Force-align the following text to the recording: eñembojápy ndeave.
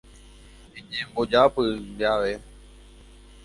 eñembojápy 0.77 1.63
ndeave. 1.91 2.33